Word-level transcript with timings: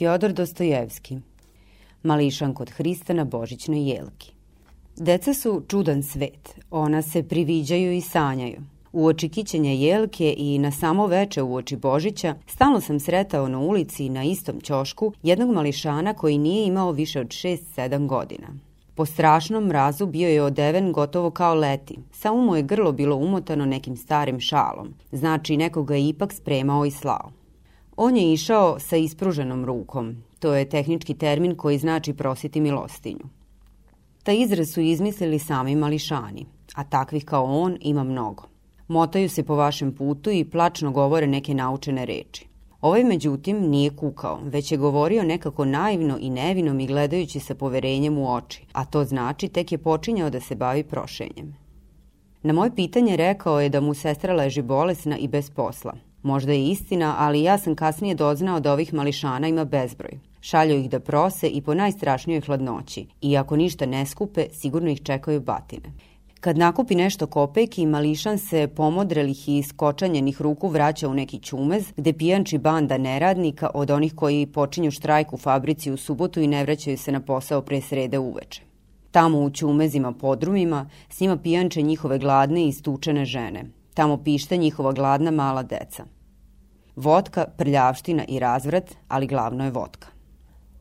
Fjodor 0.00 0.32
Dostojevski 0.32 1.18
Mališan 2.02 2.54
kod 2.54 2.70
Hrista 2.70 3.12
na 3.12 3.24
Božićnoj 3.24 3.90
jelki 3.90 4.32
Deca 4.96 5.34
su 5.34 5.62
čudan 5.68 6.02
svet, 6.02 6.60
ona 6.70 7.02
se 7.02 7.22
priviđaju 7.22 7.92
i 7.92 8.00
sanjaju. 8.00 8.60
U 8.92 9.06
oči 9.06 9.28
kićenja 9.28 9.70
jelke 9.70 10.34
i 10.36 10.58
na 10.58 10.72
samo 10.72 11.06
veče 11.06 11.42
u 11.42 11.54
oči 11.54 11.76
Božića 11.76 12.34
stalno 12.46 12.80
sam 12.80 13.00
sretao 13.00 13.48
na 13.48 13.58
ulici 13.58 14.08
na 14.08 14.24
istom 14.24 14.60
ćošku 14.60 15.12
jednog 15.22 15.50
mališana 15.50 16.14
koji 16.14 16.38
nije 16.38 16.66
imao 16.66 16.92
više 16.92 17.20
od 17.20 17.26
6-7 17.26 18.06
godina. 18.06 18.48
Po 18.94 19.06
strašnom 19.06 19.64
mrazu 19.64 20.06
bio 20.06 20.28
je 20.28 20.42
odeven 20.42 20.92
gotovo 20.92 21.30
kao 21.30 21.54
leti, 21.54 21.98
samo 22.12 22.42
mu 22.42 22.56
je 22.56 22.62
grlo 22.62 22.92
bilo 22.92 23.16
umotano 23.16 23.66
nekim 23.66 23.96
starim 23.96 24.40
šalom, 24.40 24.94
znači 25.12 25.56
nekoga 25.56 25.94
je 25.94 26.08
ipak 26.08 26.32
spremao 26.32 26.86
i 26.86 26.90
slao. 26.90 27.30
On 28.00 28.16
je 28.16 28.32
išao 28.32 28.78
sa 28.78 28.96
ispruženom 28.96 29.64
rukom. 29.64 30.16
To 30.38 30.54
je 30.54 30.68
tehnički 30.68 31.14
termin 31.14 31.54
koji 31.54 31.78
znači 31.78 32.12
prositi 32.12 32.60
milostinju. 32.60 33.24
Taj 34.22 34.36
izraz 34.40 34.70
su 34.70 34.80
izmislili 34.80 35.38
sami 35.38 35.76
mališani, 35.76 36.46
a 36.74 36.84
takvih 36.84 37.24
kao 37.24 37.44
on 37.44 37.76
ima 37.80 38.04
mnogo. 38.04 38.42
Motaju 38.88 39.28
se 39.28 39.42
po 39.42 39.54
vašem 39.54 39.94
putu 39.94 40.30
i 40.30 40.44
plačno 40.44 40.90
govore 40.90 41.26
neke 41.26 41.54
naučene 41.54 42.06
reči. 42.06 42.46
Ovaj, 42.80 43.04
međutim, 43.04 43.60
nije 43.70 43.90
kukao, 43.90 44.40
već 44.42 44.72
je 44.72 44.78
govorio 44.78 45.22
nekako 45.22 45.64
naivno 45.64 46.18
i 46.20 46.30
nevino 46.30 46.74
mi 46.74 46.86
gledajući 46.86 47.40
sa 47.40 47.54
poverenjem 47.54 48.18
u 48.18 48.34
oči, 48.34 48.64
a 48.72 48.84
to 48.84 49.04
znači 49.04 49.48
tek 49.48 49.72
je 49.72 49.78
počinjao 49.78 50.30
da 50.30 50.40
se 50.40 50.54
bavi 50.54 50.82
prošenjem. 50.82 51.56
Na 52.42 52.52
moje 52.52 52.74
pitanje 52.74 53.16
rekao 53.16 53.60
je 53.60 53.68
da 53.68 53.80
mu 53.80 53.94
sestra 53.94 54.34
leži 54.34 54.62
bolesna 54.62 55.18
i 55.18 55.28
bez 55.28 55.50
posla– 55.50 55.94
Možda 56.28 56.52
je 56.52 56.68
istina, 56.68 57.14
ali 57.18 57.42
ja 57.42 57.58
sam 57.58 57.74
kasnije 57.74 58.14
doznao 58.14 58.60
da 58.60 58.72
ovih 58.72 58.94
mališana 58.94 59.48
ima 59.48 59.64
bezbroj. 59.64 60.18
Šalju 60.40 60.78
ih 60.78 60.90
da 60.90 61.00
prose 61.00 61.48
i 61.48 61.62
po 61.62 61.74
najstrašnijoj 61.74 62.40
hladnoći. 62.40 63.06
I 63.20 63.36
ako 63.36 63.56
ništa 63.56 63.86
ne 63.86 64.06
skupe, 64.06 64.46
sigurno 64.52 64.90
ih 64.90 65.02
čekaju 65.02 65.40
batine. 65.40 65.92
Kad 66.40 66.58
nakupi 66.58 66.94
nešto 66.94 67.26
kopejki, 67.26 67.86
mališan 67.86 68.38
se 68.38 68.68
pomodrelih 68.76 69.48
i 69.48 69.62
skočanjenih 69.62 70.42
ruku 70.42 70.68
vraća 70.68 71.08
u 71.08 71.14
neki 71.14 71.38
čumez, 71.38 71.92
gde 71.96 72.12
pijanči 72.12 72.58
banda 72.58 72.98
neradnika 72.98 73.70
od 73.74 73.90
onih 73.90 74.14
koji 74.14 74.46
počinju 74.46 74.90
štrajk 74.90 75.32
u 75.32 75.36
fabrici 75.36 75.90
u 75.90 75.96
subotu 75.96 76.40
i 76.40 76.46
ne 76.46 76.62
vraćaju 76.64 76.98
se 76.98 77.12
na 77.12 77.20
posao 77.20 77.62
pre 77.62 77.80
srede 77.80 78.18
uveče. 78.18 78.62
Tamo 79.10 79.40
u 79.40 79.50
čumezima 79.50 80.12
podrumima 80.12 80.90
s 81.08 81.20
njima 81.20 81.36
pijanče 81.36 81.82
njihove 81.82 82.18
gladne 82.18 82.68
i 82.68 82.72
stučene 82.72 83.24
žene. 83.24 83.64
Tamo 83.94 84.16
pište 84.24 84.56
njihova 84.56 84.92
gladna 84.92 85.30
mala 85.30 85.62
deca. 85.62 86.17
Vodka, 87.00 87.44
prljavština 87.56 88.24
i 88.28 88.38
razvrat, 88.38 88.94
ali 89.08 89.26
glavno 89.26 89.64
je 89.64 89.70
vodka. 89.70 90.08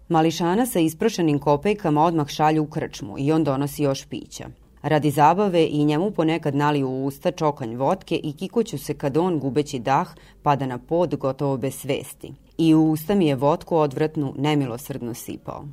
Mališana 0.10 0.66
sa 0.66 0.80
isprošenim 0.80 1.40
kopejkama 1.40 2.04
odmah 2.04 2.28
šalju 2.28 2.64
u 2.64 2.68
krčmu 2.68 3.16
i 3.20 3.32
on 3.32 3.44
donosi 3.44 3.84
još 3.84 4.06
pića. 4.06 4.50
Radi 4.82 5.12
zabave 5.12 5.68
i 5.72 5.86
njemu 5.86 6.12
ponekad 6.12 6.56
nali 6.56 6.84
u 6.84 7.06
usta 7.06 7.32
čokanj 7.32 7.76
vodke 7.76 8.20
i 8.23 8.34
kikuću 8.34 8.78
se 8.78 8.94
kad 8.94 9.18
on, 9.18 9.40
gubeći 9.40 9.80
dah, 9.80 10.16
pada 10.44 10.66
na 10.66 10.78
pod 10.78 11.16
gotovo 11.16 11.58
bez 11.58 11.76
svesti. 11.76 12.34
I 12.58 12.76
u 12.76 12.92
usta 12.92 13.16
mi 13.16 13.28
je 13.28 13.36
vodku 13.36 13.78
odvratnu 13.78 14.34
nemilosrdno 14.38 15.14
sipao. 15.14 15.66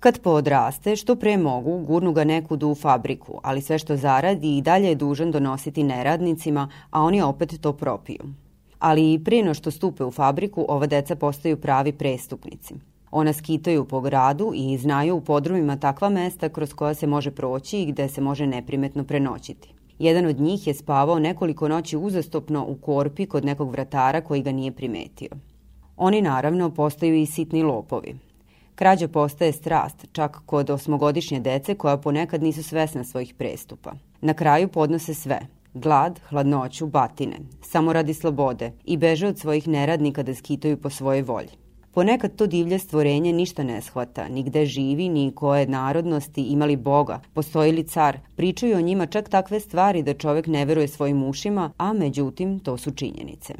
Kad 0.00 0.20
poodraste, 0.20 0.96
što 0.96 1.16
pre 1.16 1.36
mogu, 1.36 1.78
gurnu 1.78 2.12
ga 2.12 2.24
nekudu 2.24 2.68
u 2.68 2.74
fabriku, 2.74 3.40
ali 3.42 3.62
sve 3.62 3.78
što 3.78 3.96
zaradi 3.96 4.56
i 4.56 4.62
dalje 4.62 4.88
je 4.88 4.94
dužan 4.94 5.30
donositi 5.30 5.82
neradnicima, 5.82 6.68
a 6.90 7.02
oni 7.02 7.22
opet 7.22 7.60
to 7.60 7.72
propiju. 7.72 8.24
Ali 8.82 9.12
i 9.12 9.24
prije 9.24 9.44
no 9.44 9.54
što 9.54 9.70
stupe 9.70 10.04
u 10.04 10.10
fabriku, 10.10 10.64
ova 10.68 10.86
deca 10.86 11.16
postaju 11.16 11.56
pravi 11.56 11.92
prestupnici. 11.92 12.74
Ona 13.10 13.32
skitaju 13.32 13.84
po 13.84 14.00
gradu 14.00 14.52
i 14.54 14.78
znaju 14.78 15.16
u 15.16 15.20
podrumima 15.20 15.76
takva 15.76 16.08
mesta 16.08 16.48
kroz 16.48 16.74
koja 16.74 16.94
se 16.94 17.06
može 17.06 17.30
proći 17.30 17.78
i 17.78 17.86
gde 17.86 18.08
se 18.08 18.20
može 18.20 18.46
neprimetno 18.46 19.04
prenoćiti. 19.04 19.68
Jedan 19.98 20.26
od 20.26 20.40
njih 20.40 20.66
je 20.66 20.74
spavao 20.74 21.18
nekoliko 21.18 21.68
noći 21.68 21.96
uzastopno 21.96 22.64
u 22.68 22.74
korpi 22.74 23.26
kod 23.26 23.44
nekog 23.44 23.70
vratara 23.70 24.20
koji 24.20 24.42
ga 24.42 24.52
nije 24.52 24.72
primetio. 24.72 25.30
Oni 25.96 26.22
naravno 26.22 26.70
postaju 26.70 27.14
i 27.14 27.26
sitni 27.26 27.62
lopovi. 27.62 28.16
Krađa 28.74 29.08
postaje 29.08 29.52
strast, 29.52 30.06
čak 30.12 30.38
kod 30.46 30.70
osmogodišnje 30.70 31.40
dece 31.40 31.74
koja 31.74 31.96
ponekad 31.96 32.42
nisu 32.42 32.62
svesna 32.62 33.04
svojih 33.04 33.34
prestupa. 33.34 33.92
Na 34.20 34.34
kraju 34.34 34.68
podnose 34.68 35.14
sve, 35.14 35.40
glad, 35.74 36.20
hladnoću, 36.28 36.86
batine, 36.86 37.36
samo 37.62 37.92
radi 37.92 38.14
slobode 38.14 38.72
i 38.84 38.96
beže 38.96 39.26
od 39.26 39.38
svojih 39.38 39.68
neradnika 39.68 40.22
da 40.22 40.34
skitaju 40.34 40.76
po 40.76 40.90
svojoj 40.90 41.22
volji. 41.22 41.48
Ponekad 41.94 42.36
to 42.36 42.46
divlje 42.46 42.78
stvorenje 42.78 43.32
ništa 43.32 43.62
ne 43.62 43.80
shvata, 43.80 44.28
ni 44.28 44.42
gde 44.42 44.66
živi, 44.66 45.08
ni 45.08 45.32
koje 45.34 45.66
narodnosti, 45.66 46.42
imali 46.42 46.76
Boga, 46.76 47.20
postoji 47.34 47.72
li 47.72 47.84
car, 47.84 48.18
pričaju 48.36 48.76
o 48.76 48.80
njima 48.80 49.06
čak 49.06 49.28
takve 49.28 49.60
stvari 49.60 50.02
da 50.02 50.14
čovek 50.14 50.46
ne 50.46 50.64
veruje 50.64 50.88
svojim 50.88 51.22
ušima, 51.22 51.70
a 51.76 51.92
međutim 51.92 52.58
to 52.58 52.76
su 52.76 52.90
činjenice 52.90 53.54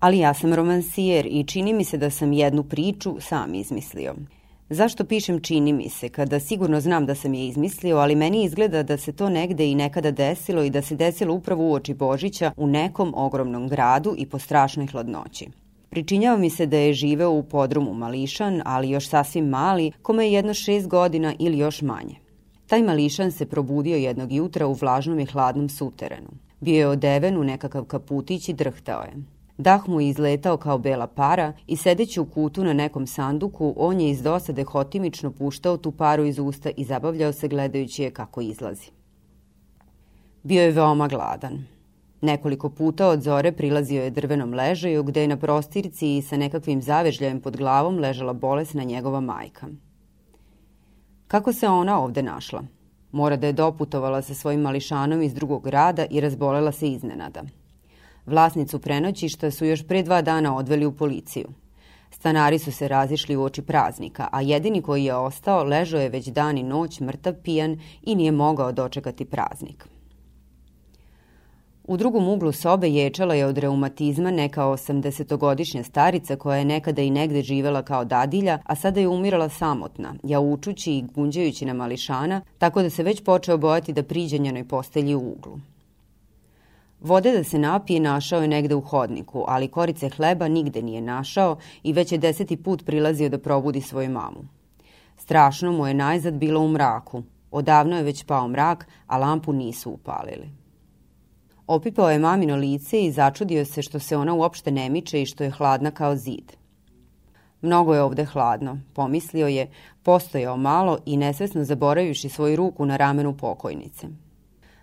ali 0.00 0.18
ja 0.18 0.34
sam 0.34 0.54
romansijer 0.54 1.26
i 1.30 1.44
čini 1.44 1.72
mi 1.72 1.84
se 1.84 1.98
da 1.98 2.10
sam 2.10 2.32
jednu 2.32 2.62
priču 2.62 3.16
sam 3.20 3.54
izmislio. 3.54 4.14
Zašto 4.70 5.04
pišem 5.04 5.40
čini 5.40 5.72
mi 5.72 5.88
se, 5.88 6.08
kada 6.08 6.40
sigurno 6.40 6.80
znam 6.80 7.06
da 7.06 7.14
sam 7.14 7.34
je 7.34 7.46
izmislio, 7.46 7.96
ali 7.96 8.14
meni 8.14 8.44
izgleda 8.44 8.82
da 8.82 8.96
se 8.96 9.12
to 9.12 9.28
negde 9.28 9.70
i 9.70 9.74
nekada 9.74 10.10
desilo 10.10 10.62
i 10.62 10.70
da 10.70 10.82
se 10.82 10.96
desilo 10.96 11.34
upravo 11.34 11.68
u 11.68 11.72
oči 11.72 11.94
Božića 11.94 12.52
u 12.56 12.66
nekom 12.66 13.12
ogromnom 13.16 13.68
gradu 13.68 14.14
i 14.18 14.26
po 14.26 14.38
strašnoj 14.38 14.86
hladnoći. 14.86 15.46
Pričinjava 15.90 16.36
mi 16.36 16.50
se 16.50 16.66
da 16.66 16.76
je 16.76 16.92
živeo 16.92 17.30
u 17.30 17.42
podrumu 17.42 17.94
Mališan, 17.94 18.62
ali 18.64 18.90
još 18.90 19.08
sasvim 19.08 19.48
mali, 19.48 19.92
kome 20.02 20.26
je 20.26 20.32
jedno 20.32 20.54
šest 20.54 20.88
godina 20.88 21.34
ili 21.38 21.58
još 21.58 21.82
manje. 21.82 22.14
Taj 22.66 22.82
Mališan 22.82 23.32
se 23.32 23.46
probudio 23.46 23.96
jednog 23.96 24.32
jutra 24.32 24.66
u 24.66 24.72
vlažnom 24.72 25.20
i 25.20 25.26
hladnom 25.26 25.68
suterenu. 25.68 26.28
Bio 26.60 26.78
je 26.78 26.88
odeven 26.88 27.38
u 27.38 27.44
nekakav 27.44 27.84
kaputić 27.84 28.48
i 28.48 28.52
drhtao 28.52 29.02
je. 29.02 29.35
Dah 29.58 29.88
mu 29.88 30.00
je 30.00 30.08
izletao 30.08 30.56
kao 30.56 30.78
bela 30.78 31.06
para 31.06 31.52
i 31.66 31.76
sedeći 31.76 32.20
u 32.20 32.24
kutu 32.24 32.64
na 32.64 32.72
nekom 32.72 33.06
sanduku, 33.06 33.74
on 33.76 34.00
je 34.00 34.10
iz 34.10 34.22
dosade 34.22 34.64
hotimično 34.64 35.30
puštao 35.30 35.76
tu 35.76 35.92
paru 35.92 36.24
iz 36.24 36.38
usta 36.38 36.70
i 36.76 36.84
zabavljao 36.84 37.32
se 37.32 37.48
gledajući 37.48 38.02
je 38.02 38.10
kako 38.10 38.40
izlazi. 38.40 38.90
Bio 40.42 40.62
je 40.62 40.70
veoma 40.70 41.08
gladan. 41.08 41.66
Nekoliko 42.20 42.70
puta 42.70 43.08
od 43.08 43.22
zore 43.22 43.52
prilazio 43.52 44.02
je 44.02 44.10
drvenom 44.10 44.54
ležaju 44.54 45.02
gde 45.02 45.20
je 45.20 45.28
na 45.28 45.36
prostirci 45.36 46.16
i 46.16 46.22
sa 46.22 46.36
nekakvim 46.36 46.82
zavežljajem 46.82 47.40
pod 47.40 47.56
glavom 47.56 47.98
ležala 47.98 48.32
bolesna 48.32 48.84
njegova 48.84 49.20
majka. 49.20 49.66
Kako 51.28 51.52
se 51.52 51.68
ona 51.68 52.00
ovde 52.00 52.22
našla? 52.22 52.62
Mora 53.12 53.36
da 53.36 53.46
je 53.46 53.52
doputovala 53.52 54.22
sa 54.22 54.34
svojim 54.34 54.60
mališanom 54.60 55.22
iz 55.22 55.34
drugog 55.34 55.64
grada 55.64 56.06
i 56.10 56.20
razbolela 56.20 56.72
se 56.72 56.88
iznenada– 56.88 57.42
Vlasnicu 58.26 58.78
prenoćišta 58.78 59.50
su 59.50 59.64
još 59.66 59.86
pre 59.86 60.02
dva 60.02 60.22
dana 60.22 60.56
odveli 60.56 60.86
u 60.86 60.92
policiju. 60.92 61.48
Stanari 62.10 62.58
su 62.58 62.72
se 62.72 62.88
razišli 62.88 63.36
u 63.36 63.42
oči 63.42 63.62
praznika, 63.62 64.28
a 64.32 64.40
jedini 64.40 64.82
koji 64.82 65.04
je 65.04 65.14
ostao 65.14 65.64
ležao 65.64 66.00
je 66.00 66.08
već 66.08 66.26
dan 66.28 66.58
i 66.58 66.62
noć 66.62 67.00
mrtav 67.00 67.34
pijan 67.42 67.80
i 68.02 68.14
nije 68.14 68.32
mogao 68.32 68.72
dočekati 68.72 69.24
praznik. 69.24 69.88
U 71.84 71.96
drugom 71.96 72.28
uglu 72.28 72.52
sobe 72.52 72.88
ječala 72.88 73.34
je 73.34 73.46
od 73.46 73.58
reumatizma 73.58 74.30
neka 74.30 74.62
80-godišnja 74.62 75.82
starica 75.82 76.36
koja 76.36 76.58
je 76.58 76.64
nekada 76.64 77.02
i 77.02 77.10
negde 77.10 77.42
živela 77.42 77.82
kao 77.82 78.04
dadilja, 78.04 78.58
a 78.64 78.76
sada 78.76 79.00
je 79.00 79.08
umirala 79.08 79.48
samotna, 79.48 80.14
jaučući 80.22 80.92
i 80.92 81.04
gunđajući 81.14 81.64
na 81.64 81.74
mališana, 81.74 82.40
tako 82.58 82.82
da 82.82 82.90
se 82.90 83.02
već 83.02 83.24
počeo 83.24 83.56
bojati 83.56 83.92
da 83.92 84.02
priđe 84.02 84.38
njenoj 84.38 84.68
postelji 84.68 85.14
u 85.14 85.34
uglu. 85.38 85.58
Vode 87.06 87.32
da 87.32 87.44
se 87.44 87.58
napije 87.58 88.00
našao 88.00 88.42
je 88.42 88.48
negde 88.48 88.74
u 88.74 88.80
hodniku, 88.80 89.44
ali 89.48 89.68
korice 89.68 90.08
hleba 90.08 90.48
nigde 90.48 90.82
nije 90.82 91.00
našao 91.00 91.56
i 91.82 91.92
već 91.92 92.12
je 92.12 92.18
deseti 92.18 92.56
put 92.56 92.84
prilazio 92.84 93.28
da 93.28 93.38
probudi 93.38 93.80
svoju 93.80 94.10
mamu. 94.10 94.42
Strašno 95.16 95.72
mu 95.72 95.86
je 95.86 95.94
najzad 95.94 96.34
bilo 96.34 96.60
u 96.60 96.68
mraku. 96.68 97.22
Odavno 97.50 97.96
je 97.96 98.02
već 98.02 98.24
pao 98.24 98.48
mrak, 98.48 98.88
a 99.06 99.18
lampu 99.18 99.52
nisu 99.52 99.90
upalili. 99.90 100.50
Opipao 101.66 102.10
je 102.10 102.18
mamino 102.18 102.56
lice 102.56 103.04
i 103.04 103.12
začudio 103.12 103.64
se 103.64 103.82
što 103.82 103.98
se 103.98 104.16
ona 104.16 104.34
uopšte 104.34 104.70
ne 104.70 104.88
miče 104.88 105.22
i 105.22 105.26
što 105.26 105.44
je 105.44 105.50
hladna 105.50 105.90
kao 105.90 106.16
zid. 106.16 106.52
Mnogo 107.62 107.94
je 107.94 108.02
ovde 108.02 108.24
hladno, 108.24 108.78
pomislio 108.94 109.46
je, 109.46 109.70
postojao 110.02 110.56
malo 110.56 110.98
i 111.06 111.16
nesvesno 111.16 111.64
zaboravivši 111.64 112.28
svoju 112.28 112.56
ruku 112.56 112.86
na 112.86 112.96
ramenu 112.96 113.36
pokojnice. 113.36 114.25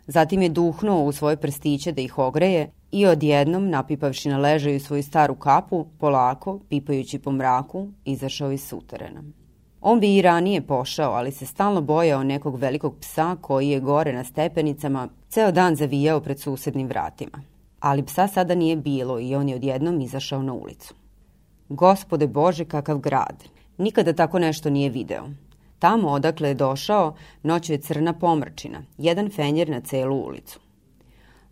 Zatim 0.08 0.42
je 0.42 0.50
duhnuo 0.50 1.04
u 1.04 1.12
svoje 1.12 1.38
prstiće 1.38 1.92
da 1.92 2.02
ih 2.02 2.18
ogreje 2.18 2.72
i 2.92 3.06
odjednom, 3.06 3.70
napipavši 3.70 4.30
na 4.30 4.38
ležaju 4.38 4.80
svoju 4.80 5.04
staru 5.04 5.36
kapu, 5.36 5.86
polako, 6.00 6.60
pipajući 6.70 7.20
po 7.20 7.32
mraku, 7.32 7.88
izašao 8.06 8.52
iz 8.52 8.64
suterena. 8.64 9.24
On 9.82 10.00
bi 10.00 10.16
i 10.16 10.22
ranije 10.22 10.62
pošao, 10.62 11.14
ali 11.14 11.32
se 11.32 11.46
stalno 11.46 11.82
bojao 11.82 12.24
nekog 12.24 12.58
velikog 12.58 12.96
psa 13.00 13.36
koji 13.42 13.70
je 13.70 13.80
gore 13.80 14.14
na 14.14 14.24
stepenicama 14.24 15.08
ceo 15.30 15.52
dan 15.52 15.76
zavijao 15.76 16.22
pred 16.22 16.40
susednim 16.40 16.88
vratima. 16.88 17.42
Ali 17.80 18.06
psa 18.06 18.28
sada 18.28 18.56
nije 18.56 18.76
bilo 18.76 19.20
i 19.20 19.36
on 19.36 19.50
je 19.50 19.56
odjednom 19.56 20.02
izašao 20.02 20.44
na 20.44 20.54
ulicu. 20.54 20.94
Gospode 21.70 22.28
Bože, 22.28 22.66
kakav 22.66 22.98
grad. 22.98 23.44
Nikada 23.78 24.14
tako 24.14 24.40
nešto 24.40 24.70
nije 24.70 24.90
video. 24.90 25.24
Tamo 25.84 26.10
odakle 26.10 26.48
je 26.48 26.54
došao, 26.54 27.16
noću 27.44 27.74
je 27.74 27.78
crna 27.78 28.14
pomrčina, 28.14 28.82
jedan 28.98 29.30
fenjer 29.30 29.70
na 29.70 29.82
celu 29.82 30.16
ulicu. 30.16 30.60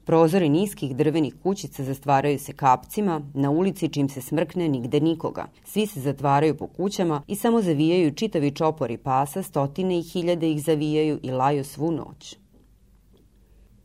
Prozori 0.05 0.49
niskih 0.49 0.95
drvenih 0.95 1.35
kućica 1.43 1.83
zastvaraju 1.83 2.39
se 2.39 2.53
kapcima, 2.53 3.21
na 3.33 3.49
ulici 3.49 3.89
čim 3.89 4.09
se 4.09 4.21
smrkne 4.21 4.69
nigde 4.69 4.99
nikoga. 4.99 5.47
Svi 5.63 5.85
se 5.87 5.99
zatvaraju 5.99 6.57
po 6.57 6.67
kućama 6.67 7.21
i 7.27 7.35
samo 7.35 7.61
zavijaju 7.61 8.11
čitavi 8.11 8.51
čopori 8.51 8.97
pasa, 8.97 9.43
stotine 9.43 9.99
i 9.99 10.03
hiljade 10.03 10.51
ih 10.51 10.63
zavijaju 10.63 11.19
i 11.23 11.31
laju 11.31 11.63
svu 11.63 11.91
noć. 11.91 12.37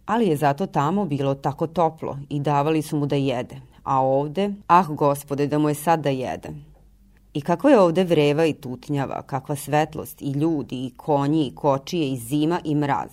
Ali 0.05 0.27
je 0.27 0.37
zato 0.37 0.67
tamo 0.67 1.05
bilo 1.05 1.35
tako 1.35 1.67
toplo 1.67 2.19
i 2.29 2.41
davali 2.41 2.83
su 2.83 2.97
mu 2.97 3.07
da 3.07 3.17
jede, 3.17 3.57
a 3.83 4.01
ovde, 4.01 4.51
ah 4.67 4.87
gospode, 4.89 5.47
da 5.47 5.59
mu 5.59 5.69
je 5.69 5.75
sad 5.75 6.01
da 6.01 6.11
jede. 6.11 6.76
I 7.37 7.41
kako 7.41 7.69
je 7.69 7.81
ovde 7.81 8.05
vreva 8.05 8.47
i 8.47 8.53
tutnjava, 8.53 9.23
kakva 9.23 9.57
svetlost 9.57 10.23
i 10.23 10.31
ljudi 10.31 10.77
i 10.77 10.93
konji 10.97 11.47
i 11.47 11.55
kočije 11.55 12.13
i 12.13 12.17
zima 12.17 12.61
i 12.65 12.75
mraz. 12.75 13.11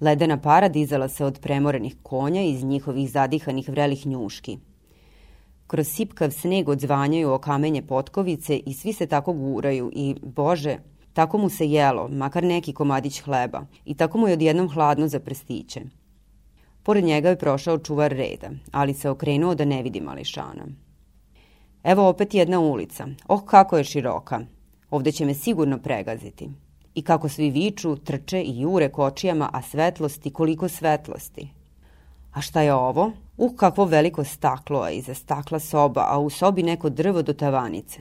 Ledena 0.00 0.38
para 0.40 0.68
dizala 0.68 1.08
se 1.08 1.24
od 1.24 1.40
premorenih 1.40 1.96
konja 2.02 2.42
iz 2.42 2.64
njihovih 2.64 3.10
zadihanih 3.10 3.68
vrelih 3.68 4.06
njuški. 4.06 4.58
Kroz 5.66 5.88
sipkav 5.88 6.30
sneg 6.30 6.68
odzvanjaju 6.68 7.32
o 7.32 7.38
kamenje 7.38 7.82
potkovice 7.82 8.56
i 8.56 8.74
svi 8.74 8.92
se 8.92 9.06
tako 9.06 9.32
guraju 9.32 9.90
i, 9.94 10.14
bože, 10.22 10.78
tako 11.12 11.38
mu 11.38 11.48
se 11.48 11.70
jelo, 11.70 12.08
makar 12.08 12.44
neki 12.44 12.72
komadić 12.72 13.20
hleba, 13.20 13.66
i 13.84 13.94
tako 13.94 14.18
mu 14.18 14.28
je 14.28 14.32
odjednom 14.32 14.68
hladno 14.68 15.08
za 15.08 15.20
prstiće. 15.20 15.80
Pored 16.82 17.04
njega 17.04 17.28
je 17.28 17.38
prošao 17.38 17.78
čuvar 17.78 18.12
reda, 18.12 18.50
ali 18.72 18.94
se 18.94 19.10
okrenuo 19.10 19.54
da 19.54 19.64
ne 19.64 19.82
vidi 19.82 20.00
mališana. 20.00 20.85
Evo 21.84 22.08
opet 22.08 22.34
jedna 22.34 22.60
ulica. 22.60 23.06
Oh, 23.28 23.44
kako 23.44 23.78
je 23.78 23.84
široka. 23.84 24.40
Ovde 24.90 25.12
će 25.12 25.24
me 25.24 25.34
sigurno 25.34 25.78
pregaziti. 25.78 26.50
I 26.94 27.02
kako 27.02 27.28
svi 27.28 27.50
viču, 27.50 27.96
trče 27.96 28.42
i 28.42 28.60
jure 28.60 28.88
kočijama, 28.88 29.50
a 29.52 29.62
svetlosti, 29.62 30.30
koliko 30.30 30.68
svetlosti. 30.68 31.48
A 32.32 32.40
šta 32.40 32.60
je 32.60 32.74
ovo? 32.74 33.12
Uh, 33.36 33.56
kakvo 33.56 33.84
veliko 33.84 34.24
staklo, 34.24 34.80
a 34.80 34.90
iza 34.90 35.14
stakla 35.14 35.58
soba, 35.58 36.06
a 36.08 36.18
u 36.18 36.30
sobi 36.30 36.62
neko 36.62 36.90
drvo 36.90 37.22
do 37.22 37.32
tavanice. 37.32 38.00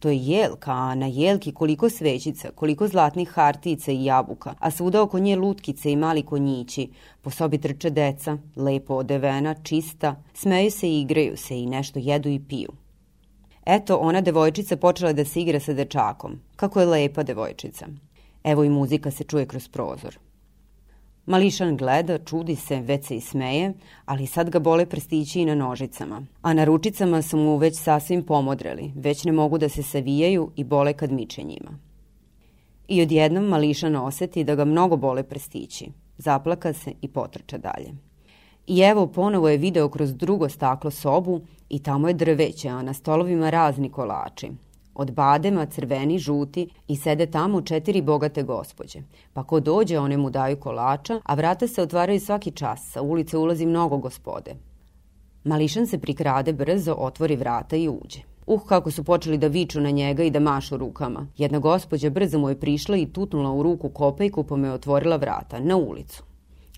To 0.00 0.08
je 0.08 0.16
jelka, 0.16 0.72
a 0.72 0.94
na 0.94 1.06
jelki 1.06 1.52
koliko 1.52 1.90
svećica, 1.90 2.50
koliko 2.54 2.88
zlatnih 2.88 3.28
hartica 3.28 3.92
i 3.92 4.04
jabuka, 4.04 4.54
a 4.58 4.70
svuda 4.70 5.02
oko 5.02 5.18
nje 5.18 5.36
lutkice 5.36 5.92
i 5.92 5.96
mali 5.96 6.22
konjići. 6.22 6.88
Po 7.22 7.30
sobi 7.30 7.58
trče 7.58 7.90
deca, 7.90 8.38
lepo 8.56 8.94
odevena, 8.94 9.54
čista, 9.62 10.22
smeju 10.34 10.70
se 10.70 10.88
i 10.88 11.00
igraju 11.00 11.36
se 11.36 11.58
i 11.58 11.66
nešto 11.66 11.98
jedu 11.98 12.28
i 12.28 12.40
piju. 12.48 12.72
Eto, 13.66 13.96
ona 13.96 14.20
devojčica 14.20 14.76
počela 14.76 15.12
da 15.12 15.24
se 15.24 15.40
igra 15.40 15.60
sa 15.60 15.72
dečakom. 15.72 16.40
Kako 16.56 16.80
je 16.80 16.86
lepa 16.86 17.22
devojčica. 17.22 17.86
Evo 18.44 18.64
i 18.64 18.68
muzika 18.68 19.10
se 19.10 19.24
čuje 19.24 19.46
kroz 19.46 19.68
prozor. 19.68 20.18
Mališan 21.26 21.76
gleda, 21.76 22.18
čudi 22.18 22.56
se, 22.56 22.80
već 22.80 23.06
se 23.06 23.16
i 23.16 23.20
smeje, 23.20 23.72
ali 24.04 24.26
sad 24.26 24.50
ga 24.50 24.58
bole 24.58 24.86
prstići 24.86 25.40
i 25.40 25.44
na 25.44 25.54
nožicama. 25.54 26.22
A 26.42 26.54
na 26.54 26.64
ručicama 26.64 27.22
su 27.22 27.36
mu 27.36 27.56
već 27.56 27.78
sasvim 27.78 28.22
pomodreli, 28.22 28.92
već 28.96 29.24
ne 29.24 29.32
mogu 29.32 29.58
da 29.58 29.68
se 29.68 29.82
savijaju 29.82 30.50
i 30.56 30.64
bole 30.64 30.92
kad 30.92 31.12
miče 31.12 31.42
njima. 31.42 31.78
I 32.88 33.02
odjednom 33.02 33.44
Mališan 33.44 33.96
oseti 33.96 34.44
da 34.44 34.54
ga 34.54 34.64
mnogo 34.64 34.96
bole 34.96 35.22
prstići. 35.22 35.88
Zaplaka 36.18 36.72
se 36.72 36.92
i 37.02 37.08
potrča 37.08 37.58
dalje. 37.58 37.92
I 38.66 38.80
evo 38.80 39.06
ponovo 39.06 39.48
je 39.48 39.56
video 39.56 39.88
kroz 39.88 40.14
drugo 40.14 40.48
staklo 40.48 40.90
sobu 40.90 41.40
i 41.68 41.78
tamo 41.78 42.08
je 42.08 42.14
drveće, 42.14 42.68
a 42.68 42.82
na 42.82 42.94
stolovima 42.94 43.50
razni 43.50 43.90
kolači. 43.90 44.50
Od 45.00 45.10
badema 45.10 45.66
crveni, 45.66 46.18
žuti 46.18 46.68
i 46.88 46.96
sede 46.96 47.26
tamo 47.26 47.62
četiri 47.62 48.02
bogate 48.02 48.42
gospođe. 48.42 48.98
Pa 49.32 49.44
ko 49.44 49.60
dođe, 49.60 49.98
one 49.98 50.16
mu 50.16 50.30
daju 50.30 50.56
kolača, 50.60 51.20
a 51.24 51.34
vrata 51.34 51.68
se 51.68 51.82
otvaraju 51.82 52.20
svaki 52.20 52.50
čas, 52.50 52.90
sa 52.92 53.02
ulice 53.02 53.38
ulazi 53.38 53.66
mnogo 53.66 53.96
gospode. 53.96 54.54
Mališan 55.44 55.86
se 55.86 55.98
prikrade 55.98 56.52
brzo, 56.52 56.94
otvori 56.98 57.36
vrata 57.36 57.76
i 57.76 57.88
uđe. 57.88 58.20
Uh, 58.46 58.66
kako 58.66 58.90
su 58.90 59.04
počeli 59.04 59.38
da 59.38 59.46
viču 59.46 59.80
na 59.80 59.90
njega 59.90 60.22
i 60.22 60.30
da 60.30 60.40
mašu 60.40 60.76
rukama. 60.76 61.26
Jedna 61.36 61.58
gospođa 61.58 62.10
brzo 62.10 62.38
mu 62.38 62.48
je 62.48 62.60
prišla 62.60 62.96
i 62.96 63.06
tutnula 63.06 63.52
u 63.52 63.62
ruku 63.62 63.88
kopejku 63.88 64.44
pa 64.44 64.56
mu 64.56 64.66
je 64.66 64.72
otvorila 64.72 65.16
vrata, 65.16 65.60
na 65.60 65.76
ulicu. 65.76 66.22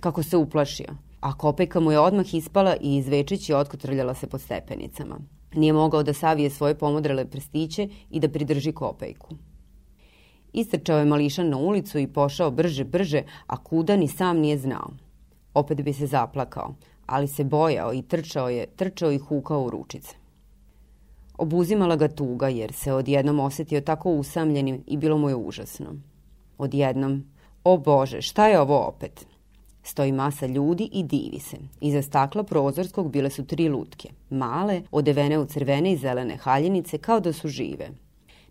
Kako 0.00 0.22
se 0.22 0.36
uplašio. 0.36 0.94
A 1.20 1.36
kopejka 1.38 1.80
mu 1.80 1.92
je 1.92 1.98
odmah 1.98 2.34
ispala 2.34 2.76
i 2.80 2.96
izvečeći 2.96 3.54
otkotrljala 3.54 4.14
se 4.14 4.26
po 4.26 4.38
stepenicama. 4.38 5.18
Nije 5.54 5.72
mogao 5.72 6.02
da 6.02 6.12
savije 6.12 6.50
svoje 6.50 6.74
pomodrele 6.74 7.24
prstiće 7.24 7.88
i 8.10 8.20
da 8.20 8.28
pridrži 8.28 8.72
kopejku. 8.72 9.34
Istrčao 10.52 10.98
je 10.98 11.04
mališan 11.04 11.48
na 11.48 11.56
ulicu 11.56 11.98
i 11.98 12.06
pošao 12.06 12.50
brže, 12.50 12.84
brže, 12.84 13.22
a 13.46 13.56
kuda 13.56 13.96
ni 13.96 14.08
sam 14.08 14.38
nije 14.38 14.58
znao. 14.58 14.90
Opet 15.54 15.82
bi 15.82 15.92
se 15.92 16.06
zaplakao, 16.06 16.74
ali 17.06 17.28
se 17.28 17.44
bojao 17.44 17.94
i 17.94 18.02
trčao 18.02 18.48
je, 18.48 18.66
trčao 18.66 19.12
i 19.12 19.18
hukao 19.18 19.62
u 19.62 19.70
ručice. 19.70 20.16
Obuzimala 21.38 21.96
ga 21.96 22.08
tuga 22.08 22.48
jer 22.48 22.72
se 22.72 22.92
odjednom 22.92 23.40
osetio 23.40 23.80
tako 23.80 24.10
usamljenim 24.10 24.84
i 24.86 24.96
bilo 24.96 25.18
mu 25.18 25.28
je 25.28 25.36
užasno. 25.36 25.86
Odjednom, 26.58 27.24
o 27.64 27.78
Bože, 27.78 28.22
šta 28.22 28.48
je 28.48 28.60
ovo 28.60 28.78
opet? 28.78 29.26
Stoji 29.82 30.12
masa 30.12 30.46
ljudi 30.46 30.88
i 30.92 31.02
divi 31.02 31.38
se. 31.38 31.56
Iza 31.80 32.02
stakla 32.02 32.42
prozorskog 32.42 33.10
bile 33.10 33.30
su 33.30 33.44
tri 33.46 33.68
lutke, 33.68 34.08
male, 34.30 34.82
odevene 34.90 35.38
u 35.38 35.46
crvene 35.46 35.92
i 35.92 35.96
zelene 35.96 36.36
haljenice 36.36 36.98
kao 36.98 37.20
da 37.20 37.32
su 37.32 37.48
žive. 37.48 37.90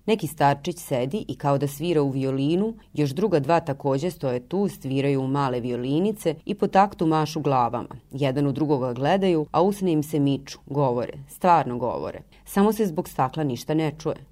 Neki 0.06 0.28
starčić 0.28 0.78
sedi 0.78 1.26
i 1.28 1.36
kao 1.36 1.58
da 1.58 1.68
svira 1.68 2.02
u 2.02 2.10
violinu, 2.10 2.74
još 2.94 3.10
druga 3.10 3.40
dva 3.40 3.60
takođe 3.60 4.12
stoje 4.12 4.40
tu, 4.40 4.68
sviraju 4.68 5.22
u 5.22 5.28
male 5.28 5.60
violinice 5.60 6.36
i 6.46 6.56
po 6.56 6.68
taktu 6.68 7.08
mašu 7.08 7.42
glavama. 7.42 7.96
Jedan 8.12 8.48
u 8.48 8.52
drugoga 8.52 8.94
gledaju, 8.94 9.46
a 9.52 9.62
usne 9.62 9.92
im 9.92 10.04
se 10.04 10.20
miču, 10.20 10.60
govore, 10.66 11.14
stvarno 11.30 11.78
govore. 11.78 12.22
Samo 12.46 12.74
se 12.74 12.86
zbog 12.86 13.10
stakla 13.10 13.44
ništa 13.44 13.74
ne 13.74 13.92
čuje. 14.00 14.31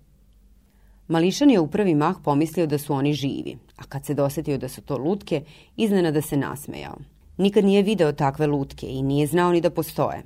Mališan 1.10 1.50
je 1.50 1.60
u 1.60 1.68
prvi 1.68 1.96
mah 1.96 2.16
pomislio 2.24 2.68
da 2.68 2.78
su 2.78 2.94
oni 2.94 3.14
živi, 3.14 3.58
a 3.78 3.84
kad 3.84 4.06
se 4.06 4.14
dosetio 4.14 4.58
da 4.58 4.68
su 4.70 4.82
to 4.82 4.98
lutke, 4.98 5.44
iznenada 5.76 6.22
se 6.22 6.38
nasmejao. 6.38 6.98
Nikad 7.38 7.66
nije 7.66 7.84
video 7.84 8.12
takve 8.12 8.48
lutke 8.48 8.88
i 8.88 9.02
nije 9.02 9.28
znao 9.28 9.52
ni 9.52 9.62
da 9.62 9.70
postoje. 9.70 10.24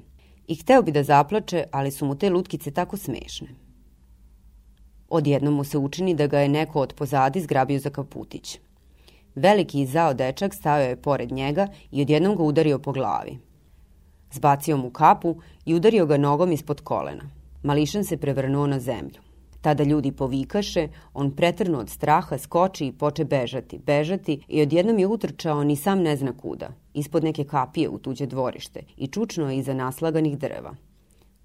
I 0.48 0.56
hteo 0.56 0.82
bi 0.82 0.92
da 0.92 1.04
zaplače, 1.04 1.64
ali 1.72 1.92
su 1.92 2.06
mu 2.06 2.16
te 2.16 2.30
lutkice 2.30 2.72
tako 2.72 2.98
smešne. 2.98 3.48
Odjednom 5.10 5.54
mu 5.54 5.64
se 5.64 5.78
učini 5.78 6.16
da 6.16 6.28
ga 6.28 6.40
je 6.40 6.50
neko 6.50 6.80
od 6.80 6.94
pozadi 6.94 7.42
zgrabio 7.42 7.80
za 7.80 7.90
kaputić. 7.90 8.60
Veliki 9.36 9.82
i 9.82 9.86
zao 9.86 10.14
dečak 10.14 10.54
stavio 10.54 10.86
je 10.86 11.02
pored 11.02 11.32
njega 11.32 11.68
i 11.92 12.02
odjednom 12.02 12.36
ga 12.36 12.44
udario 12.44 12.80
po 12.80 12.92
glavi. 12.92 13.38
Zbacio 14.32 14.78
mu 14.78 14.90
kapu 14.90 15.36
i 15.66 15.76
udario 15.76 16.06
ga 16.06 16.18
nogom 16.18 16.52
ispod 16.52 16.82
kolena. 16.82 17.24
Mališan 17.64 18.04
se 18.04 18.18
prevrnuo 18.18 18.68
na 18.68 18.80
zemlju. 18.80 19.23
Tada 19.64 19.84
ljudi 19.84 20.12
povikaše, 20.12 20.88
on 21.14 21.32
pretrno 21.32 21.80
od 21.80 21.90
straha 21.90 22.38
skoči 22.38 22.88
i 22.88 22.92
poče 22.92 23.26
bežati, 23.26 23.78
bežati 23.78 24.42
i 24.48 24.62
odjednom 24.62 25.00
je 25.00 25.08
utrčao 25.08 25.64
ni 25.64 25.76
sam 25.76 26.02
ne 26.02 26.16
zna 26.18 26.34
kuda, 26.38 26.70
ispod 26.94 27.24
neke 27.24 27.44
kapije 27.44 27.90
u 27.90 27.98
tuđe 27.98 28.26
dvorište 28.26 28.82
i 28.98 29.08
čučno 29.08 29.52
je 29.52 29.58
iza 29.58 29.74
naslaganih 29.74 30.38
drva. 30.38 30.76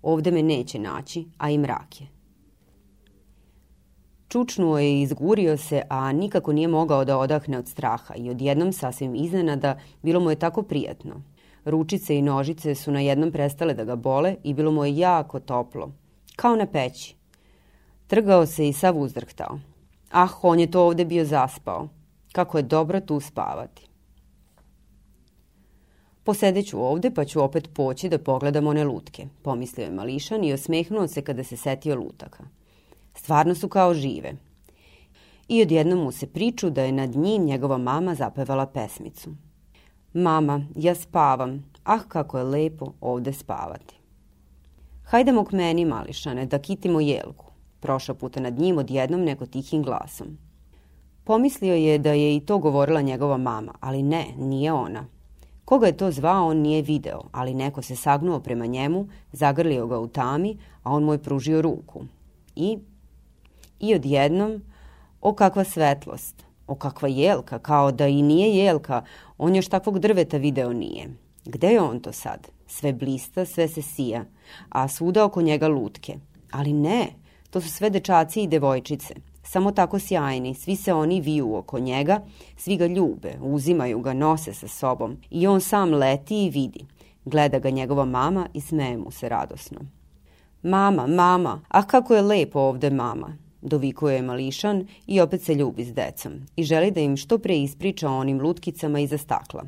Ovde 0.03 0.31
me 0.31 0.43
neće 0.43 0.79
naći, 0.79 1.25
a 1.39 1.51
i 1.51 1.59
mrak 1.59 2.01
je. 2.01 2.07
Čučnuo 4.29 4.79
je 4.79 4.93
i 4.93 5.03
izgurio 5.03 5.57
se, 5.57 5.83
a 5.89 6.13
nikako 6.13 6.53
nije 6.53 6.69
mogao 6.69 7.05
da 7.05 7.19
odahne 7.19 7.59
od 7.59 7.69
straha 7.69 8.15
i 8.15 8.31
odjednom 8.31 8.73
sasvim 8.73 9.15
iznenada 9.15 9.79
bilo 10.03 10.21
mu 10.21 10.31
je 10.31 10.37
tako 10.37 10.63
prijatno. 10.63 11.23
Ručice 11.65 12.17
i 12.17 12.23
nožice 12.23 12.75
su 12.75 12.93
na 12.93 13.01
jednom 13.01 13.33
prestale 13.33 13.75
da 13.75 13.85
ga 13.85 13.97
bole 13.97 14.37
i 14.45 14.55
bilo 14.55 14.73
mu 14.73 14.85
je 14.85 14.97
jako 14.97 15.41
toplo, 15.41 15.93
kao 16.37 16.57
na 16.57 16.67
peći. 16.67 17.19
Trgao 18.09 18.47
se 18.47 18.69
i 18.69 18.73
sav 18.73 18.99
uzdrhtao. 18.99 19.59
Ah, 20.11 20.29
on 20.43 20.61
je 20.61 20.71
to 20.71 20.87
ovde 20.87 21.05
bio 21.05 21.25
zaspao. 21.25 21.89
Kako 22.33 22.59
je 22.59 22.63
dobro 22.63 23.01
tu 23.01 23.21
spavati. 23.21 23.89
Posedeću 26.25 26.85
ovde, 26.85 27.11
pa 27.11 27.25
ću 27.25 27.43
opet 27.43 27.71
poći 27.75 28.09
da 28.09 28.19
pogledam 28.19 28.67
one 28.67 28.85
lutke, 28.85 29.27
pomislio 29.43 29.85
je 29.85 29.91
Mališan 29.91 30.45
i 30.45 30.53
osmehnuo 30.53 31.09
se 31.09 31.23
kada 31.23 31.45
se 31.45 31.57
setio 31.57 31.97
lutaka. 31.97 32.45
Stvarno 33.15 33.55
su 33.55 33.69
kao 33.69 33.95
žive. 33.95 34.33
I 35.49 35.63
odjednom 35.63 35.99
mu 35.99 36.13
se 36.13 36.27
priču 36.27 36.71
da 36.71 36.83
je 36.83 36.93
nad 36.93 37.17
njim 37.17 37.45
njegova 37.45 37.79
mama 37.79 38.15
zapevala 38.15 38.67
pesmicu. 38.67 39.31
Mama, 40.13 40.67
ja 40.77 40.95
spavam, 40.95 41.73
ah 41.85 42.01
kako 42.09 42.39
je 42.39 42.45
lepo 42.45 42.93
ovde 43.01 43.33
spavati. 43.33 43.95
Hajdemo 45.05 45.45
k 45.45 45.53
meni, 45.53 45.85
Mališane, 45.85 46.47
da 46.47 46.59
kitimo 46.59 47.01
jelku. 47.01 47.48
Prošao 47.81 48.15
puta 48.15 48.41
nad 48.41 48.59
njim 48.59 48.79
odjednom 48.79 49.21
neko 49.21 49.47
tihim 49.47 49.83
glasom. 49.83 50.39
Pomislio 51.25 51.75
je 51.75 51.99
da 51.99 52.13
je 52.13 52.37
i 52.37 52.41
to 52.41 52.59
govorila 52.59 53.01
njegova 53.01 53.37
mama, 53.37 53.75
ali 53.81 54.03
ne, 54.03 54.27
nije 54.39 54.73
ona. 54.73 55.05
Koga 55.65 55.87
je 55.87 55.97
to 55.97 56.11
zvao, 56.11 56.47
on 56.47 56.57
nije 56.57 56.83
video, 56.83 57.21
ali 57.33 57.55
neko 57.55 57.83
se 57.83 57.97
sagnuo 57.97 58.41
prema 58.41 58.67
njemu, 58.67 59.09
zagrlio 59.33 59.87
ga 59.87 59.99
u 59.99 60.07
tami, 60.07 60.59
a 60.83 60.93
on 60.93 61.05
mu 61.05 61.13
je 61.13 61.23
pružio 61.23 61.63
ruku. 61.63 62.05
I, 62.57 62.79
i 63.81 63.95
odjednom, 63.95 64.63
o 65.21 65.33
kakva 65.33 65.65
svetlost, 65.65 66.45
o 66.67 66.75
kakva 66.75 67.09
jelka, 67.09 67.59
kao 67.59 67.93
da 67.93 68.07
i 68.07 68.23
nije 68.23 68.57
jelka, 68.57 69.05
on 69.39 69.57
još 69.57 69.69
takvog 69.69 69.99
drveta 69.99 70.37
video 70.37 70.73
nije. 70.73 71.09
Gde 71.45 71.69
je 71.69 71.81
on 71.81 72.01
to 72.01 72.13
sad? 72.13 72.49
Sve 72.67 72.93
blista, 72.93 73.45
sve 73.45 73.69
se 73.69 73.83
sija, 73.83 74.25
a 74.69 74.89
svuda 74.89 75.25
oko 75.25 75.43
njega 75.43 75.69
lutke. 75.69 76.19
Ali 76.51 76.73
ne, 76.73 77.07
to 77.51 77.61
su 77.61 77.69
sve 77.69 77.91
dečaci 77.91 78.43
i 78.43 78.47
devojčice. 78.47 79.15
Samo 79.43 79.73
tako 79.73 79.99
sjajni, 79.99 80.55
svi 80.55 80.77
se 80.77 80.93
oni 80.93 81.21
viju 81.21 81.57
oko 81.57 81.79
njega, 81.79 82.21
svi 82.57 82.77
ga 82.77 82.87
ljube, 82.87 83.35
uzimaju 83.41 84.01
ga, 84.01 84.13
nose 84.13 84.55
sa 84.55 84.69
sobom 84.69 85.17
i 85.31 85.47
on 85.47 85.61
sam 85.61 85.95
leti 85.95 86.45
i 86.45 86.51
vidi. 86.51 86.87
Gleda 87.25 87.59
ga 87.59 87.71
njegova 87.71 88.05
mama 88.05 88.49
i 88.55 88.61
smeje 88.61 88.97
mu 88.97 89.11
se 89.11 89.29
radosno. 89.29 89.81
Mama, 90.63 91.07
mama, 91.07 91.61
a 91.69 91.87
kako 91.87 92.15
je 92.15 92.23
lepo 92.23 92.61
ovde 92.61 92.91
mama, 92.91 93.37
dovikuje 93.63 94.15
je 94.15 94.23
mališan 94.23 94.87
i 95.07 95.21
opet 95.21 95.43
se 95.43 95.55
ljubi 95.55 95.85
s 95.85 95.95
decom 95.95 96.33
i 96.57 96.65
želi 96.65 96.91
da 96.91 97.01
im 97.01 97.17
što 97.17 97.39
pre 97.39 97.59
ispriča 97.59 98.11
o 98.11 98.19
onim 98.19 98.41
lutkicama 98.41 99.01
iza 99.01 99.19
stakla. 99.19 99.65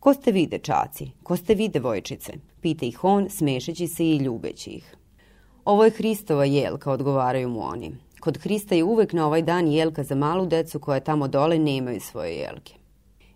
Ko 0.00 0.14
ste 0.14 0.32
vi, 0.32 0.46
dečaci? 0.46 1.10
Ko 1.22 1.36
ste 1.36 1.54
vi, 1.54 1.68
devojčice? 1.68 2.32
Pita 2.60 2.86
ih 2.86 3.04
on, 3.04 3.30
smešeći 3.30 3.86
se 3.86 4.04
i 4.04 4.16
ljubeći 4.16 4.70
ih. 4.70 4.96
Ovo 5.66 5.84
je 5.84 5.90
Hristova 5.90 6.44
jelka, 6.44 6.90
odgovaraju 6.92 7.48
mu 7.48 7.62
oni. 7.62 7.92
Kod 8.20 8.38
Hrista 8.38 8.74
je 8.74 8.84
uvek 8.84 9.12
na 9.12 9.26
ovaj 9.26 9.42
dan 9.42 9.68
jelka 9.68 10.02
za 10.02 10.14
malu 10.14 10.46
decu 10.46 10.78
koja 10.78 11.00
tamo 11.00 11.28
dole 11.28 11.58
nemaju 11.58 12.00
svoje 12.00 12.36
jelke. 12.36 12.74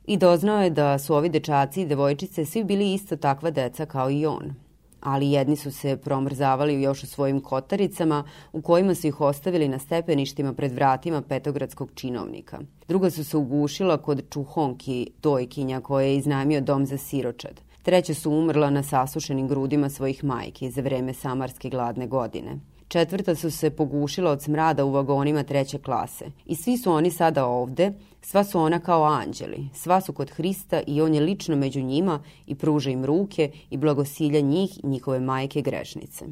I 0.06 0.16
doznao 0.16 0.62
je 0.62 0.70
da 0.70 0.98
su 0.98 1.14
ovi 1.14 1.28
dečaci 1.28 1.82
i 1.82 1.86
devojčice 1.86 2.44
svi 2.44 2.64
bili 2.64 2.94
isto 2.94 3.16
takva 3.16 3.50
deca 3.50 3.86
kao 3.86 4.10
i 4.10 4.26
on. 4.26 4.54
Ali 5.00 5.30
jedni 5.30 5.56
su 5.56 5.70
se 5.70 5.96
promrzavali 5.96 6.82
još 6.82 7.02
u 7.02 7.06
svojim 7.06 7.40
kotaricama 7.40 8.24
u 8.52 8.62
kojima 8.62 8.94
su 8.94 9.06
ih 9.06 9.20
ostavili 9.20 9.68
na 9.68 9.78
stepeništima 9.78 10.52
pred 10.52 10.72
vratima 10.72 11.22
petogradskog 11.22 11.90
činovnika. 11.94 12.58
Druga 12.88 13.10
su 13.10 13.24
se 13.24 13.36
ugušila 13.36 13.96
kod 13.96 14.22
čuhonki 14.30 15.10
dojkinja 15.22 15.80
koje 15.80 16.08
je 16.08 16.16
iznajmio 16.16 16.60
dom 16.60 16.86
za 16.86 16.98
siročad. 16.98 17.60
Treća 17.82 18.14
su 18.14 18.30
umrla 18.30 18.70
na 18.70 18.82
sasušenim 18.82 19.48
grudima 19.48 19.88
svojih 19.88 20.24
majki 20.24 20.70
za 20.70 20.80
vreme 20.80 21.14
samarske 21.14 21.68
gladne 21.68 22.06
godine. 22.06 22.58
Četvrta 22.88 23.34
su 23.34 23.50
se 23.50 23.70
pogušila 23.70 24.30
od 24.30 24.42
smrada 24.42 24.84
u 24.84 24.90
vagonima 24.90 25.42
treće 25.42 25.78
klase. 25.78 26.24
I 26.46 26.56
svi 26.56 26.78
su 26.78 26.92
oni 26.92 27.10
sada 27.10 27.46
ovde, 27.46 27.92
sva 28.22 28.44
su 28.44 28.60
ona 28.60 28.80
kao 28.80 29.04
anđeli, 29.04 29.68
sva 29.74 30.00
su 30.00 30.12
kod 30.12 30.30
Hrista 30.30 30.82
i 30.86 31.00
on 31.00 31.14
je 31.14 31.20
lično 31.20 31.56
među 31.56 31.82
njima 31.82 32.22
i 32.46 32.54
pruža 32.54 32.90
im 32.90 33.04
ruke 33.04 33.50
i 33.70 33.76
blagosilja 33.76 34.40
njih 34.40 34.84
i 34.84 34.86
njihove 34.86 35.20
majke 35.20 35.62
grešnice. 35.62 36.24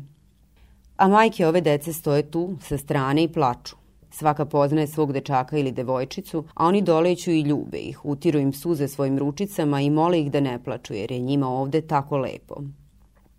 A 0.97 1.09
majke 1.09 1.47
ove 1.47 1.61
dece 1.61 1.93
stoje 1.93 2.31
tu, 2.31 2.57
sa 2.61 2.78
strane 2.78 3.23
i 3.23 3.33
plaču. 3.33 3.76
Svaka 4.11 4.45
poznaje 4.45 4.87
svog 4.87 5.12
dečaka 5.12 5.59
ili 5.59 5.73
devojčicu, 5.73 6.45
a 6.55 6.67
oni 6.67 6.83
doleću 6.83 7.31
i 7.31 7.41
ljube 7.41 7.79
ih, 7.79 8.05
utiru 8.05 8.38
im 8.38 8.53
suze 8.53 8.88
svojim 8.88 9.19
ručicama 9.19 9.81
i 9.81 9.91
mole 9.91 10.21
ih 10.21 10.31
da 10.31 10.41
ne 10.41 10.65
plaču, 10.65 10.95
jer 10.95 11.12
je 11.12 11.19
njima 11.19 11.49
ovde 11.49 11.81
tako 11.81 12.19
lepo. 12.19 12.55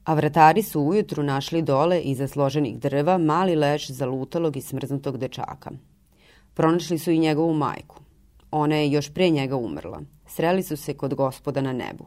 A 0.04 0.14
vratari 0.14 0.64
su 0.64 0.82
ujutru 0.82 1.24
našli 1.24 1.62
dole 1.62 2.02
iza 2.02 2.28
složenih 2.28 2.80
drva 2.80 3.18
mali 3.18 3.56
leš 3.56 3.90
zalutalog 3.90 4.58
i 4.58 4.62
smrznutog 4.62 5.18
dečaka. 5.18 5.72
Pronašli 6.54 6.98
su 6.98 7.12
i 7.12 7.20
njegovu 7.20 7.54
majku. 7.54 7.96
Ona 8.52 8.76
je 8.76 8.92
još 8.92 9.14
pre 9.14 9.30
njega 9.30 9.56
umrla. 9.56 10.02
Sreli 10.28 10.64
su 10.64 10.78
se 10.78 10.94
kod 10.94 11.14
gospoda 11.14 11.62
na 11.62 11.74
nebu. 11.74 12.06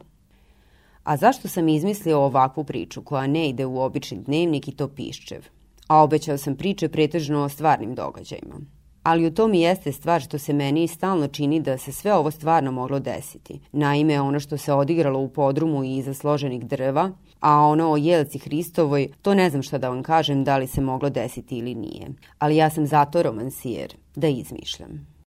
A 1.03 1.17
zašto 1.17 1.47
sam 1.47 1.69
izmislio 1.69 2.19
ovakvu 2.19 2.63
priču 2.63 3.01
koja 3.01 3.27
ne 3.27 3.49
ide 3.49 3.65
u 3.65 3.79
obični 3.79 4.17
dnevnik 4.17 4.67
i 4.67 4.75
to 4.75 4.87
piščev? 4.87 5.47
A 5.87 6.03
obećao 6.03 6.37
sam 6.37 6.55
priče 6.55 6.89
pretežno 6.89 7.43
o 7.43 7.49
stvarnim 7.49 7.95
događajima. 7.95 8.55
Ali 9.03 9.27
u 9.27 9.33
tom 9.33 9.53
i 9.53 9.61
jeste 9.61 9.91
stvar 9.91 10.21
što 10.21 10.39
se 10.39 10.53
meni 10.53 10.87
stalno 10.87 11.27
čini 11.27 11.59
da 11.59 11.77
se 11.77 11.91
sve 11.91 12.13
ovo 12.13 12.31
stvarno 12.31 12.71
moglo 12.71 12.99
desiti. 12.99 13.59
Naime, 13.71 14.21
ono 14.21 14.39
što 14.39 14.57
se 14.57 14.73
odigralo 14.73 15.19
u 15.19 15.29
podrumu 15.29 15.83
i 15.83 15.97
iza 15.97 16.13
složenih 16.13 16.65
drva, 16.65 17.11
a 17.39 17.57
ono 17.57 17.91
o 17.91 17.97
Jelci 17.97 18.39
Hristovoj, 18.39 19.09
to 19.21 19.33
ne 19.33 19.49
znam 19.49 19.63
šta 19.63 19.77
da 19.77 19.89
vam 19.89 20.03
kažem 20.03 20.43
da 20.43 20.57
li 20.57 20.67
se 20.67 20.81
moglo 20.81 21.09
desiti 21.09 21.57
ili 21.57 21.75
nije. 21.75 22.07
Ali 22.39 22.55
ja 22.55 22.69
sam 22.69 22.87
zato 22.87 23.23
romansijer, 23.23 23.95
da 24.15 24.27
izmišljam. 24.27 25.12